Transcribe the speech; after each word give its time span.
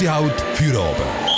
beste 0.00 0.14
Halt 0.14 0.40
für 0.54 0.70
oben. 0.70 1.30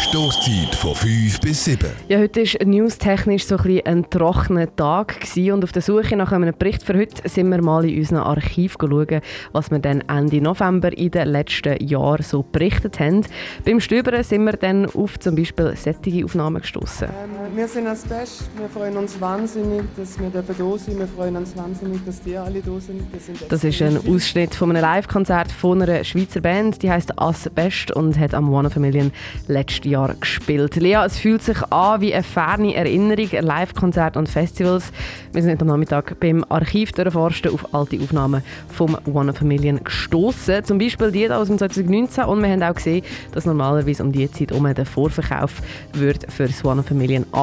Stoßzeit 0.00 0.74
von 0.74 0.94
5 0.94 1.40
bis 1.40 1.64
7. 1.64 1.90
Ja, 2.08 2.18
heute 2.18 2.42
war 2.44 2.66
newstechnisch 2.66 3.44
so 3.44 3.56
ein, 3.56 3.80
ein 3.84 4.08
trockener 4.08 4.74
Tag 4.74 5.16
und 5.36 5.64
auf 5.64 5.72
der 5.72 5.82
Suche 5.82 6.16
nach 6.16 6.32
einem 6.32 6.54
Bericht 6.56 6.82
für 6.82 6.94
heute 6.94 7.28
sind 7.28 7.50
wir 7.50 7.60
mal 7.60 7.84
in 7.84 7.98
unserem 7.98 8.22
Archiv 8.22 8.76
schauen, 8.80 9.20
was 9.52 9.70
wir 9.70 9.80
dann 9.80 10.02
Ende 10.08 10.40
November 10.40 10.96
in 10.96 11.10
den 11.10 11.28
letzten 11.28 11.84
Jahren 11.84 12.22
so 12.22 12.42
berichtet 12.42 13.00
haben. 13.00 13.26
Beim 13.64 13.80
Stöbern 13.80 14.22
sind 14.22 14.44
wir 14.44 14.52
dann 14.52 14.86
auf 14.86 15.18
zum 15.18 15.36
Beispiel 15.36 15.76
sättige 15.76 16.24
Aufnahmen 16.24 16.62
gestoßen. 16.62 17.08
Wir 17.54 17.68
sind 17.68 17.86
als 17.86 18.02
Best, 18.02 18.50
wir 18.58 18.68
freuen 18.68 18.96
uns 18.96 19.20
wahnsinnig, 19.20 19.82
dass 19.96 20.18
wir 20.18 20.28
da 20.30 20.42
sind. 20.76 20.98
Wir 20.98 21.06
freuen 21.06 21.36
uns 21.36 21.56
wahnsinnig, 21.56 22.04
dass 22.04 22.20
die 22.20 22.36
alle 22.36 22.60
da 22.60 22.80
sind. 22.80 23.02
Das 23.48 23.62
ist 23.62 23.80
ein 23.80 23.96
Ausschnitt 24.08 24.56
von 24.56 24.70
einem 24.70 24.82
Live-Konzert 24.82 25.52
von 25.52 25.80
einer 25.80 26.02
Schweizer 26.02 26.40
Band, 26.40 26.82
die 26.82 26.90
heißt 26.90 27.16
As 27.16 27.48
Best 27.54 27.92
und 27.92 28.18
hat 28.18 28.34
am 28.34 28.52
One 28.52 28.70
Million 28.76 29.12
letztes 29.46 29.88
Jahr 29.88 30.14
gespielt. 30.14 30.74
Lea, 30.74 30.98
es 31.06 31.18
fühlt 31.18 31.42
sich 31.42 31.62
an 31.70 32.00
wie 32.00 32.12
eine 32.12 32.24
ferne 32.24 32.74
Erinnerung, 32.74 33.28
Live-Konzerte 33.30 34.18
und 34.18 34.28
Festivals. 34.28 34.90
Wir 35.32 35.42
sind 35.42 35.62
am 35.62 35.68
Nachmittag 35.68 36.18
beim 36.18 36.44
Archiv 36.48 36.90
durchforsten 36.90 37.54
auf 37.54 37.72
alte 37.72 38.00
Aufnahmen 38.02 38.42
vom 38.68 38.98
One 39.12 39.32
Million 39.42 39.84
gestoßen. 39.84 40.64
Zum 40.64 40.78
Beispiel 40.78 41.12
die 41.12 41.30
aus 41.30 41.46
dem 41.46 41.58
2019 41.58 42.24
und 42.24 42.42
wir 42.42 42.50
haben 42.50 42.62
auch 42.64 42.74
gesehen, 42.74 43.04
dass 43.30 43.44
normalerweise 43.44 44.02
um 44.02 44.10
diese 44.10 44.32
Zeit 44.32 44.50
um 44.50 44.64
den 44.74 44.86
Vorverkauf 44.86 45.62
wird 45.92 46.32
für 46.32 46.48
das 46.48 46.64
One 46.64 46.80
of 46.80 46.90
a 46.90 46.94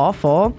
Million 0.02 0.08
anfangen. 0.08 0.54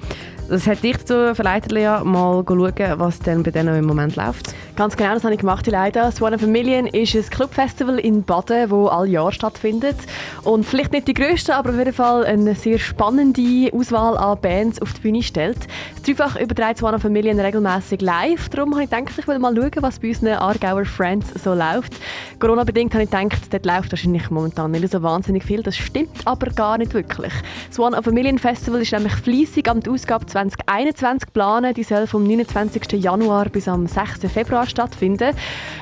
Das 0.52 0.66
hat 0.66 0.82
dich 0.82 0.98
dazu 0.98 1.34
verleitet, 1.34 1.72
Lea, 1.72 2.04
mal 2.04 2.44
schauen, 2.46 2.98
was 2.98 3.18
denn 3.20 3.42
bei 3.42 3.50
denen 3.50 3.74
im 3.74 3.86
Moment 3.86 4.16
läuft. 4.16 4.54
Ganz 4.76 4.98
genau, 4.98 5.14
das 5.14 5.24
habe 5.24 5.32
ich 5.32 5.40
gemacht, 5.40 5.66
leider. 5.66 6.02
Das 6.02 6.20
One 6.20 6.36
of 6.36 6.42
a 6.42 6.46
Million 6.46 6.86
ist 6.88 7.14
ein 7.14 7.24
Clubfestival 7.30 7.98
in 7.98 8.22
Baden, 8.22 8.68
das 8.68 8.90
all 8.90 9.08
Jahr 9.08 9.32
stattfindet. 9.32 9.96
Und 10.44 10.66
vielleicht 10.66 10.92
nicht 10.92 11.08
die 11.08 11.14
grösste, 11.14 11.56
aber 11.56 11.70
auf 11.70 11.78
jeden 11.78 11.94
Fall 11.94 12.26
eine 12.26 12.54
sehr 12.54 12.78
spannende 12.78 13.70
Auswahl 13.72 14.18
an 14.18 14.38
Bands 14.42 14.82
auf 14.82 14.92
die 14.92 15.00
Bühne 15.00 15.22
stellt. 15.22 15.56
Dreifach 16.04 16.38
überträgt 16.38 16.82
One 16.82 16.96
of 16.96 17.04
a 17.06 17.08
Million 17.08 17.40
regelmäßig 17.40 18.02
live. 18.02 18.50
Darum 18.50 18.74
habe 18.74 18.84
ich 18.84 18.90
gedacht, 18.90 19.14
ich 19.16 19.26
will 19.26 19.38
mal 19.38 19.54
schauen, 19.54 19.70
was 19.80 20.00
bei 20.00 20.08
unseren 20.08 20.34
Aargauer 20.34 20.84
Friends 20.84 21.28
so 21.42 21.54
läuft. 21.54 21.94
Corona-bedingt 22.38 22.92
habe 22.92 23.04
ich 23.04 23.10
gedacht, 23.10 23.50
dort 23.50 23.64
läuft 23.64 23.92
wahrscheinlich 23.92 24.28
momentan 24.30 24.70
nicht 24.72 24.90
so 24.90 25.02
wahnsinnig 25.02 25.44
viel. 25.44 25.62
Das 25.62 25.76
stimmt 25.76 26.26
aber 26.26 26.50
gar 26.50 26.76
nicht 26.76 26.92
wirklich. 26.92 27.32
Das 27.68 27.78
One 27.78 27.96
of 27.96 28.06
a 28.06 28.10
Million 28.10 28.38
Festival 28.38 28.82
ist 28.82 28.92
nämlich 28.92 29.14
fleissig 29.14 29.66
am 29.70 29.80
Ausgabe 29.88 30.26
2021 30.50 31.32
planen. 31.32 31.74
Die 31.74 31.82
soll 31.82 32.06
vom 32.06 32.24
29. 32.24 32.92
Januar 33.02 33.48
bis 33.48 33.68
am 33.68 33.86
6. 33.86 34.20
Februar 34.32 34.66
stattfinden. 34.66 35.34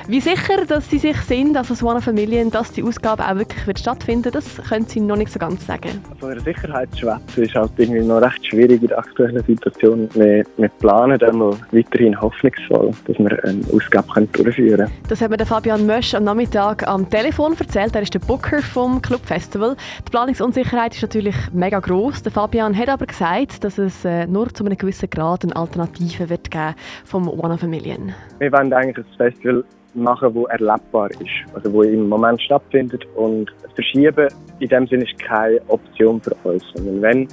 Wie 0.07 0.19
sicher 0.19 0.65
dass 0.67 0.89
sie 0.89 0.97
sich 0.97 1.17
sind, 1.21 1.57
also 1.57 1.73
das 1.73 1.83
One 1.83 1.97
of 1.97 2.07
a 2.07 2.11
Million, 2.11 2.49
dass 2.51 2.71
die 2.71 2.83
Ausgabe 2.83 3.25
auch 3.27 3.35
wirklich 3.35 3.65
wird 3.67 3.79
stattfinden 3.79 4.31
das 4.31 4.57
können 4.67 4.85
sie 4.85 4.99
noch 4.99 5.15
nicht 5.15 5.31
so 5.31 5.39
ganz 5.39 5.65
sagen. 5.65 6.01
Von 6.19 6.31
der 6.31 6.41
Sicherheit 6.41 6.89
schwätzen 6.97 7.43
ist 7.43 7.55
halt 7.55 7.71
irgendwie 7.77 8.01
noch 8.01 8.21
recht 8.21 8.45
schwierig 8.45 8.81
in 8.81 8.87
der 8.87 8.99
aktuellen 8.99 9.43
Situation. 9.43 10.09
Wir, 10.13 10.43
wir 10.57 10.69
planen 10.79 11.19
noch 11.37 11.57
weiterhin 11.71 12.19
hoffnungsvoll, 12.19 12.91
dass 13.05 13.17
wir 13.17 13.43
eine 13.43 13.61
Ausgabe 13.73 14.27
durchführen 14.27 14.77
können. 14.77 14.91
Das 15.07 15.21
hat 15.21 15.29
mir 15.29 15.37
der 15.37 15.45
Fabian 15.45 15.85
Mösch 15.85 16.13
am 16.13 16.23
Nachmittag 16.23 16.87
am 16.87 17.09
Telefon 17.09 17.55
erzählt. 17.57 17.95
Er 17.95 18.01
ist 18.01 18.13
der 18.13 18.19
Booker 18.19 18.61
vom 18.61 19.01
Club 19.01 19.25
Festival. 19.25 19.75
Die 19.99 20.11
Planungsunsicherheit 20.11 20.95
ist 20.95 21.01
natürlich 21.01 21.35
mega 21.53 21.79
groß. 21.79 22.23
Der 22.23 22.31
Fabian 22.31 22.77
hat 22.77 22.89
aber 22.89 23.05
gesagt, 23.05 23.63
dass 23.63 23.77
es 23.77 24.05
äh, 24.05 24.27
nur 24.41 24.53
zu 24.53 24.65
einem 24.65 24.77
gewissen 24.77 25.09
Grad 25.09 25.43
eine 25.43 25.55
Alternative 25.55 26.29
wird 26.29 26.49
geben 26.49 26.73
vom 27.05 27.27
One 27.27 27.53
of 27.53 27.63
a 27.63 27.67
Million. 27.67 28.13
Wir 28.39 28.51
wollen 28.51 28.73
eigentlich 28.73 29.05
ein 29.05 29.17
Festival 29.17 29.63
machen, 29.93 30.33
das 30.33 30.59
erlebbar 30.59 31.11
ist, 31.11 31.53
also 31.53 31.71
wo 31.71 31.83
im 31.83 32.09
Moment 32.09 32.41
stattfindet 32.41 33.05
und 33.15 33.51
verschieben 33.75 34.27
in 34.59 34.67
dem 34.67 34.87
Sinne 34.87 35.03
ist 35.03 35.19
keine 35.19 35.59
Option 35.67 36.19
für 36.21 36.33
uns, 36.43 36.63
sondern 36.73 37.01
wenn, 37.01 37.27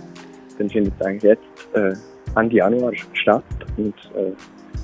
dann 0.58 0.68
findet 0.68 0.92
es 0.98 1.06
eigentlich 1.06 1.22
jetzt 1.22 1.68
äh, 1.74 1.92
Ende 2.38 2.56
Januar 2.56 2.92
statt 3.14 3.44
und 3.76 3.94
äh, 4.14 4.32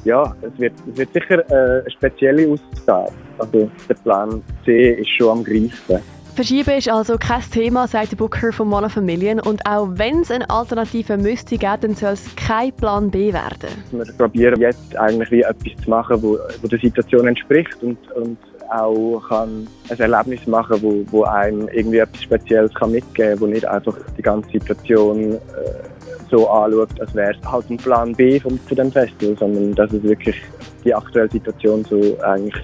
ja, 0.05 0.35
es 0.41 0.59
wird, 0.59 0.73
es 0.91 0.99
wird 0.99 1.12
sicher 1.12 1.51
äh, 1.51 1.81
eine 1.81 1.91
spezielle 1.91 2.49
Ausgabe. 2.49 3.12
Also 3.39 3.71
der 3.89 3.95
Plan 3.95 4.43
C 4.65 4.93
ist 4.93 5.11
schon 5.11 5.39
am 5.39 5.45
Greifen. 5.45 6.01
Verschieben 6.34 6.77
ist 6.77 6.89
also 6.89 7.17
kein 7.17 7.43
Thema, 7.43 7.87
sagt 7.87 8.11
der 8.11 8.17
Booker 8.17 8.53
von 8.53 8.72
One 8.72 8.84
of 8.84 8.97
a 8.97 9.00
Million. 9.00 9.39
Und 9.39 9.65
auch 9.67 9.89
wenn 9.93 10.22
es 10.22 10.33
eine 10.33 10.50
Alternative 10.50 11.17
müsste 11.17 11.56
geben, 11.56 11.78
dann 11.81 11.95
soll 11.95 12.15
es 12.15 12.25
kein 12.34 12.72
Plan 12.72 13.09
B 13.09 13.33
werden. 13.33 13.71
Wir 13.93 14.05
probieren 14.19 14.61
jetzt 14.61 14.97
eigentlich 14.97 15.31
wie 15.31 15.43
etwas 15.43 15.84
zu 15.84 15.91
machen, 15.91 16.21
wo, 16.21 16.37
wo 16.61 16.67
der 16.67 16.81
Situation 16.81 17.28
entspricht 17.28 17.81
und, 17.83 17.99
und 18.17 18.37
auch 18.69 19.23
kann 19.28 19.69
ein 19.89 19.99
Erlebnis 19.99 20.44
machen, 20.49 20.83
wo, 20.83 21.05
wo 21.12 21.23
einem 21.23 21.69
irgendwie 21.69 21.99
etwas 21.99 22.25
Spezielles 22.25 22.75
kann 22.75 22.91
mitgeben 22.91 23.39
kann, 23.39 23.41
wo 23.41 23.47
nicht 23.47 23.67
einfach 23.67 23.97
die 24.19 24.23
ganze 24.23 24.50
Situation 24.50 25.34
äh, 25.34 25.39
so 26.31 26.49
anschaut, 26.49 27.00
als 27.00 27.15
wäre 27.15 27.34
es 27.41 27.49
halt 27.49 27.71
ein 27.71 27.77
Plan 27.77 28.12
B 28.12 28.41
zu 28.41 28.75
dem 28.75 28.91
Festival, 28.91 29.37
sondern 29.39 29.73
dass 29.77 29.93
es 29.93 30.03
wirklich 30.03 30.43
die 30.84 30.93
aktuelle 30.93 31.31
Situation 31.31 31.84
so 31.84 32.19
eigentlich 32.23 32.61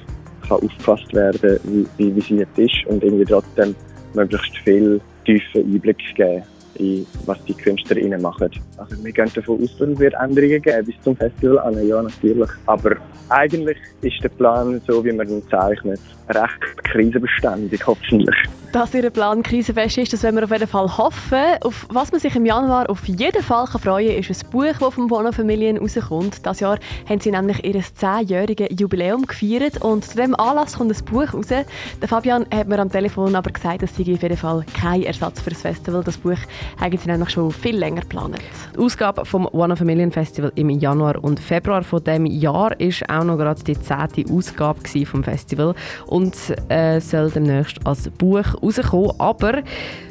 kann 0.51 0.63
aufgefasst 0.63 1.15
werden 1.15 1.59
wie, 1.65 1.87
wie, 1.97 2.17
wie 2.17 2.21
sie 2.21 2.37
jetzt 2.37 2.59
ist 2.59 2.87
und 2.87 3.03
irgendwie 3.03 3.25
trotzdem 3.25 3.75
möglichst 4.15 4.57
viel 4.59 5.01
tiefen 5.25 5.63
Einblick 5.63 6.15
geben 6.15 6.43
in 6.81 7.07
was 7.27 7.43
die 7.45 7.55
KünstlerInnen 7.55 8.21
machen. 8.23 8.51
Also 8.77 9.03
wir 9.03 9.13
gehen 9.13 9.31
davon 9.35 9.63
aus, 9.63 9.77
dass 9.79 9.89
es 9.89 10.01
Änderungen 10.01 10.63
geben 10.63 10.87
bis 10.87 10.95
zum 11.03 11.17
Festival 11.17 11.59
an. 11.61 11.87
Ja, 11.87 12.03
natürlich. 12.03 12.51
Aber 12.67 12.97
eigentlich 13.29 13.79
ist 14.03 14.23
der 14.23 14.31
Plan, 14.31 14.81
so 14.87 15.05
wie 15.05 15.13
man 15.13 15.29
ihn 15.29 15.43
zeichnet, 15.51 16.01
recht 16.29 16.85
krisenbeständig, 16.85 17.87
hoffentlich. 17.87 18.37
Dass 18.73 18.95
Ihr 18.95 19.11
Plan 19.11 19.43
krisenfest 19.43 19.99
ist, 19.99 20.13
das 20.13 20.23
wollen 20.23 20.37
wir 20.37 20.45
auf 20.45 20.53
jeden 20.53 20.69
Fall 20.69 20.97
hoffen. 20.97 21.43
Auf 21.63 21.87
was 21.91 22.13
man 22.13 22.21
sich 22.21 22.37
im 22.37 22.47
Januar 22.47 22.89
auf 22.89 23.05
jeden 23.09 23.43
Fall 23.43 23.67
freuen 23.67 24.09
kann, 24.09 24.31
ist 24.31 24.45
ein 24.45 24.51
Buch, 24.51 24.79
das 24.79 24.95
vom 24.95 25.09
Bono 25.09 25.33
Familien 25.33 25.77
rauskommt. 25.79 26.47
Dieses 26.47 26.61
Jahr 26.61 26.79
haben 27.09 27.21
sie 27.21 27.33
nämlich 27.33 27.65
ihr 27.65 27.83
10-jähriges 27.83 28.81
Jubiläum 28.81 29.27
gefeiert 29.27 29.83
und 29.83 30.05
zu 30.05 30.17
diesem 30.17 30.37
Anlass 30.37 30.79
kommt 30.79 30.97
ein 30.97 31.05
Buch 31.05 31.35
raus. 31.35 31.49
Der 31.49 32.09
Fabian 32.09 32.47
hat 32.55 32.69
mir 32.69 32.79
am 32.79 32.91
Telefon 32.91 33.35
aber 33.35 33.51
gesagt, 33.51 33.83
es 33.83 33.97
sei 33.97 34.03
auf 34.03 34.23
jeden 34.23 34.37
Fall 34.37 34.65
kein 34.81 35.03
Ersatz 35.03 35.41
für 35.41 35.51
das 35.51 35.63
Festival. 35.63 36.05
Das 36.05 36.17
Buch 36.17 36.39
haben 36.79 36.97
sie 36.97 37.09
nämlich 37.09 37.31
schon 37.31 37.51
viel 37.51 37.77
länger 37.77 38.03
geplant. 38.03 38.37
Die 38.75 38.79
Ausgabe 38.79 39.25
vom 39.25 39.47
One 39.47 39.73
of 39.73 39.81
a 39.81 39.85
Million 39.85 40.13
Festival 40.13 40.53
im 40.55 40.71
Januar 40.71 41.23
und 41.23 41.41
Februar 41.41 41.83
von 41.83 42.03
dem 42.05 42.27
Jahr 42.27 42.79
ist 42.81 43.09
auch 43.09 43.25
noch 43.25 43.37
gerade 43.37 43.63
die 43.63 43.79
zehnte 43.79 44.25
Ausgabe 44.31 44.81
vom 45.05 45.25
Festival 45.25 45.75
und 46.07 46.35
äh, 46.69 47.01
soll 47.01 47.31
demnächst 47.31 47.85
als 47.87 48.09
Buch 48.11 48.45
rauskommen. 48.63 49.13
Aber 49.19 49.63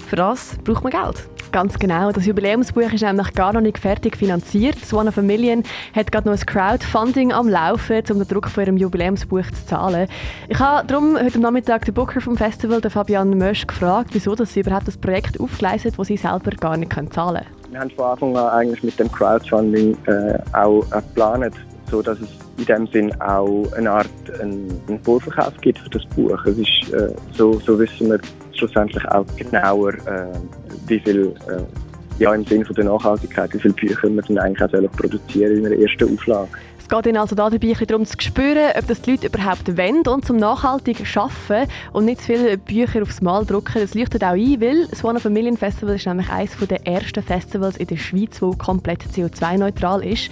für 0.07 0.15
das 0.15 0.57
braucht 0.63 0.83
man 0.83 0.91
Geld. 0.91 1.29
Ganz 1.51 1.79
genau. 1.79 2.11
Das 2.11 2.27
Jubiläumsbuch 2.27 2.93
ist 2.93 3.01
nämlich 3.01 3.33
gar 3.33 3.53
noch 3.53 3.61
nicht 3.61 3.79
fertig 3.79 4.15
finanziert. 4.15 4.75
Das 4.81 4.93
One 4.93 5.09
of 5.09 5.17
a 5.17 5.21
Million 5.21 5.63
hat 5.95 6.11
gerade 6.11 6.29
noch 6.29 6.37
ein 6.37 6.45
Crowdfunding 6.45 7.33
am 7.33 7.49
Laufen, 7.49 8.03
um 8.11 8.19
den 8.19 8.27
Druck 8.27 8.49
von 8.49 8.63
ihrem 8.63 8.77
Jubiläumsbuch 8.77 9.45
zu 9.51 9.65
zahlen. 9.65 10.07
Ich 10.47 10.59
habe 10.59 10.85
darum 10.85 11.17
heute 11.17 11.39
Nachmittag 11.39 11.85
den 11.85 11.95
Booker 11.95 12.21
vom 12.21 12.37
Festival, 12.37 12.81
den 12.81 12.91
Fabian 12.91 13.35
Mösch, 13.35 13.65
gefragt, 13.65 14.09
wieso 14.13 14.35
dass 14.35 14.53
sie 14.53 14.59
überhaupt 14.59 14.87
das 14.87 14.97
Projekt 14.97 15.39
aufgeleistet 15.39 15.95
das 15.97 16.07
sie 16.07 16.17
selber 16.17 16.51
gar 16.51 16.77
nicht 16.77 16.91
zahlen 16.91 17.43
können. 17.43 17.71
Wir 17.71 17.79
haben 17.79 17.91
von 17.91 18.05
Anfang 18.05 18.37
an 18.37 18.49
eigentlich 18.49 18.83
mit 18.83 18.99
dem 18.99 19.11
Crowdfunding 19.11 19.97
äh, 20.05 20.37
auch 20.53 20.87
geplant, 20.89 21.55
so 21.89 22.01
dass 22.03 22.19
es 22.19 22.29
in 22.57 22.65
dem 22.65 22.87
Sinn 22.87 23.21
auch 23.21 23.71
eine 23.75 23.89
Art 23.89 24.07
einen 24.39 24.99
Vorverkauf 25.03 25.53
gibt 25.61 25.79
für 25.79 25.89
das 25.89 26.05
Buch. 26.07 26.39
Es 26.45 26.57
ist, 26.57 26.93
äh, 26.93 27.13
so, 27.33 27.53
so 27.59 27.79
wissen 27.79 28.09
wir 28.09 28.19
schlussendlich 28.53 29.05
auch 29.09 29.25
genauer, 29.37 29.93
äh, 29.93 30.68
wie 30.89 30.99
viel 30.99 31.33
äh, 31.47 32.21
ja, 32.21 32.33
im 32.33 32.45
Sinne 32.45 32.65
der 32.65 32.83
Nachhaltigkeit, 32.85 33.53
wie 33.53 33.59
viele 33.59 33.73
Bücher 33.73 34.09
wir 34.09 34.21
dann 34.21 34.37
eigentlich 34.37 34.61
auch 34.61 34.91
produzieren 34.97 35.57
in 35.57 35.63
der 35.63 35.79
ersten 35.79 36.13
Auflage. 36.13 36.49
Es 36.89 36.95
geht 36.95 37.05
Ihnen 37.05 37.17
also 37.17 37.35
dabei 37.35 37.57
darum 37.85 38.03
zu 38.03 38.17
spüren, 38.19 38.71
ob 38.75 38.87
das 38.87 39.03
die 39.03 39.11
Leute 39.11 39.27
überhaupt 39.27 39.77
wollen 39.77 40.07
und 40.07 40.25
zum 40.25 40.37
nachhaltig 40.37 41.05
arbeiten 41.15 41.71
und 41.93 42.05
nicht 42.05 42.21
zu 42.21 42.25
viele 42.25 42.57
Bücher 42.57 43.03
aufs 43.03 43.21
Mal 43.21 43.45
drucken. 43.45 43.79
Das 43.79 43.93
leuchtet 43.93 44.23
auch 44.23 44.29
ein, 44.29 44.59
weil 44.59 44.87
das 44.87 45.03
One 45.03 45.19
of 45.19 45.25
a 45.27 45.29
Million 45.29 45.55
Festival 45.55 45.93
ist 45.93 46.07
nämlich 46.07 46.31
eines 46.31 46.57
der 46.57 46.87
ersten 46.87 47.21
Festivals 47.21 47.77
in 47.77 47.85
der 47.85 47.97
Schweiz, 47.97 48.39
das 48.39 48.57
komplett 48.57 49.03
CO2-neutral 49.03 50.03
ist. 50.03 50.31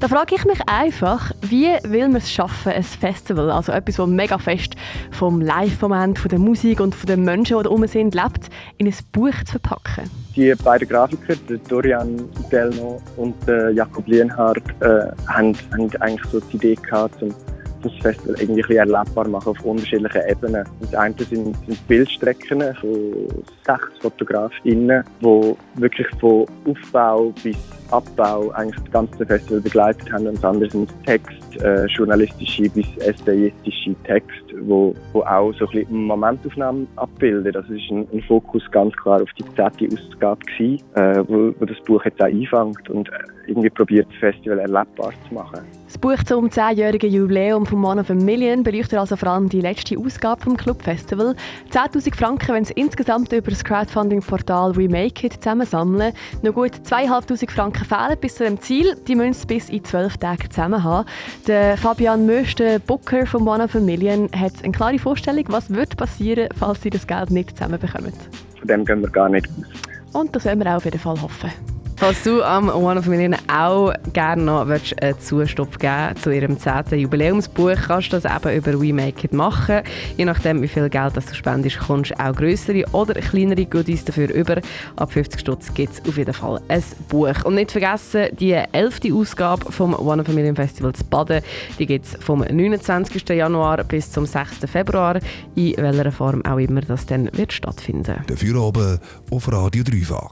Da 0.00 0.08
frage 0.08 0.36
ich 0.36 0.46
mich 0.46 0.60
einfach, 0.66 1.32
wie 1.42 1.68
will 1.82 2.08
man 2.08 2.16
es 2.16 2.32
schaffen, 2.32 2.72
ein 2.72 2.84
Festival, 2.84 3.50
also 3.50 3.72
etwas, 3.72 3.96
das 3.96 4.06
mega 4.06 4.38
fest 4.38 4.76
vom 5.10 5.42
Live-Moment, 5.42 6.18
von 6.18 6.30
der 6.30 6.38
Musik 6.38 6.80
und 6.80 6.94
von 6.94 7.06
den 7.06 7.22
Menschen, 7.22 7.58
die 7.58 7.64
da 7.64 7.68
rum 7.68 7.86
sind, 7.86 8.14
lebt, 8.14 8.48
in 8.78 8.86
ein 8.86 8.94
Buch 9.12 9.34
zu 9.44 9.58
verpacken? 9.58 10.04
Die 10.36 10.54
beiden 10.54 10.88
Grafiker, 10.88 11.34
Dorian 11.68 12.16
Delno 12.52 13.02
und 13.16 13.34
Jakob 13.74 14.06
Lienhardt, 14.06 14.62
äh, 14.80 15.10
haben, 15.26 15.52
haben 15.72 15.97
eigentlich 16.00 16.30
so 16.30 16.40
die 16.40 16.56
Idee 16.56 16.74
gehabt, 16.74 17.22
um 17.22 17.34
das 17.82 17.92
Festival 18.00 18.36
irgendwie 18.40 18.76
erlebbar 18.76 19.28
machen 19.28 19.50
auf 19.50 19.64
unterschiedlichen 19.64 20.22
Ebenen. 20.28 20.64
Das 20.80 20.94
eine 20.94 21.14
sind, 21.14 21.56
sind 21.66 21.88
Bildstrecken 21.88 22.74
von 22.74 23.44
sechs 23.64 23.98
Fotografinnen, 24.00 25.04
die 25.20 25.54
wirklich 25.76 26.08
von 26.20 26.46
Aufbau 26.66 27.32
bis 27.42 27.56
Abbau 27.90 28.50
eigentlich 28.50 28.82
das 28.82 28.92
ganze 28.92 29.24
Festival 29.24 29.60
begleitet 29.60 30.12
haben. 30.12 30.26
Und 30.26 30.36
das 30.36 30.44
andere 30.44 30.70
sind 30.70 30.92
Text, 31.06 31.62
äh, 31.62 31.86
journalistische 31.86 32.68
bis 32.70 32.86
essayistische 32.98 33.94
Texte, 34.04 34.54
wo, 34.62 34.94
wo 35.12 35.22
auch 35.22 35.52
so 35.54 35.66
ein 35.66 35.72
bisschen 35.72 36.06
Momentaufnahmen 36.06 36.86
abbilden. 36.96 37.52
Das 37.52 37.68
ist 37.70 37.90
ein, 37.90 38.06
ein, 38.12 38.22
Fokus 38.22 38.62
ganz 38.72 38.94
klar 38.96 39.22
auf 39.22 39.30
die 39.38 39.44
zehnte 39.54 39.88
Ausgabe 39.94 40.44
gewesen, 40.44 40.84
äh, 40.96 41.24
wo, 41.26 41.54
wo 41.58 41.64
das 41.64 41.80
Buch 41.86 42.04
jetzt 42.04 42.20
auch 42.20 42.26
einfängt 42.26 42.90
und 42.90 43.08
äh, 43.08 43.37
irgendwie 43.48 43.70
probiert, 43.70 44.06
das 44.10 44.18
Festival 44.18 44.58
erlebbar 44.58 45.12
zu 45.26 45.34
machen. 45.34 45.60
Das 45.86 45.96
Buch 45.96 46.22
zum 46.24 46.48
10-jährigen 46.48 47.10
Jubiläum 47.10 47.64
von 47.64 47.82
One 47.82 48.00
of 48.00 48.10
a 48.10 48.14
Million 48.14 48.62
beleuchtet 48.62 48.98
also 48.98 49.16
vor 49.16 49.30
allem 49.30 49.48
die 49.48 49.62
letzte 49.62 49.98
Ausgabe 49.98 50.42
vom 50.42 50.56
Clubfestival. 50.56 51.34
10'000 51.70 52.14
Franken, 52.14 52.54
wenn 52.54 52.62
es 52.62 52.70
insgesamt 52.70 53.32
über 53.32 53.50
das 53.50 53.64
Crowdfunding-Portal 53.64 54.72
Remake 54.72 55.26
It 55.26 55.34
zusammensammeln. 55.34 56.12
Noch 56.42 56.52
gut 56.52 56.72
2'500 56.84 57.50
Franken 57.50 57.84
fehlen 57.84 58.18
bis 58.20 58.34
zu 58.34 58.44
dem 58.44 58.60
Ziel. 58.60 58.96
Die 59.08 59.14
müssen 59.14 59.30
es 59.30 59.46
bis 59.46 59.70
in 59.70 59.82
12 59.82 60.18
Tagen 60.18 60.50
zusammen 60.50 60.84
haben. 60.84 61.06
Der 61.46 61.78
Fabian 61.78 62.26
Möste, 62.26 62.80
Booker 62.80 63.26
von 63.26 63.48
One 63.48 63.64
of 63.64 63.74
a 63.74 63.80
Million, 63.80 64.28
hat 64.36 64.62
eine 64.62 64.72
klare 64.72 64.98
Vorstellung, 64.98 65.44
was 65.48 65.70
wird 65.70 65.96
passieren, 65.96 66.48
falls 66.54 66.82
sie 66.82 66.90
das 66.90 67.06
Geld 67.06 67.30
nicht 67.30 67.56
zusammenbekommen. 67.56 68.12
Von 68.58 68.68
dem 68.68 68.84
gehen 68.84 69.00
wir 69.00 69.08
gar 69.08 69.28
nicht 69.28 69.48
aus. 69.48 70.20
Und 70.22 70.34
das 70.36 70.44
werden 70.44 70.60
wir 70.60 70.70
auch 70.72 70.76
auf 70.76 70.84
jeden 70.84 70.98
Fall 70.98 71.20
hoffen. 71.20 71.50
Falls 72.00 72.22
du 72.22 72.44
am 72.44 72.68
One 72.68 72.96
of 72.96 73.08
a 73.08 73.10
Million 73.10 73.34
auch 73.52 73.92
gerne 74.12 74.40
noch 74.40 74.68
einen 74.68 75.18
Zustopf 75.18 75.78
geben 75.78 76.14
zu 76.22 76.30
ihrem 76.30 76.56
10. 76.56 76.96
Jubiläumsbuch, 76.96 77.74
kannst 77.88 78.12
du 78.12 78.20
das 78.20 78.24
eben 78.24 78.56
über 78.56 78.80
WeMake 78.80 79.24
It 79.24 79.32
machen. 79.32 79.80
Je 80.16 80.24
nachdem, 80.24 80.62
wie 80.62 80.68
viel 80.68 80.88
Geld 80.88 81.16
das 81.16 81.26
du 81.26 81.34
spendest, 81.34 81.80
kommst 81.80 82.12
du 82.12 82.20
auch 82.20 82.36
größere 82.36 82.84
oder 82.92 83.14
kleinere 83.14 83.66
Goodies 83.66 84.04
dafür 84.04 84.32
über. 84.32 84.60
Ab 84.94 85.12
50 85.12 85.40
Stutz 85.40 85.74
gibt 85.74 85.94
es 85.94 86.08
auf 86.08 86.16
jeden 86.16 86.32
Fall 86.32 86.60
ein 86.68 86.84
Buch. 87.08 87.44
Und 87.44 87.56
nicht 87.56 87.72
vergessen, 87.72 88.28
die 88.38 88.52
11. 88.52 89.00
Ausgabe 89.12 89.72
vom 89.72 89.92
One 89.94 90.22
of 90.22 90.28
a 90.28 90.32
Million 90.32 90.54
Festival 90.54 90.92
zu 90.92 91.02
Baden, 91.04 91.42
die 91.80 91.86
gibt 91.86 92.06
es 92.06 92.16
vom 92.24 92.44
29. 92.48 93.28
Januar 93.30 93.82
bis 93.82 94.12
zum 94.12 94.24
6. 94.24 94.70
Februar, 94.70 95.18
in 95.56 95.76
welcher 95.76 96.12
Form 96.12 96.44
auch 96.44 96.58
immer 96.58 96.80
das 96.80 97.06
dann 97.06 97.28
wird 97.32 97.52
stattfinden. 97.52 98.22
Dafür 98.28 98.62
oben 98.62 99.00
auf 99.32 99.50
Radio 99.50 99.82
Dreifach. 99.82 100.26